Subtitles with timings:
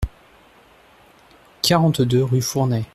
[1.61, 2.85] quarante-deux rue Fournet